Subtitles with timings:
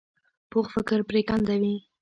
[0.49, 1.75] پوخ فکر پرېکنده وي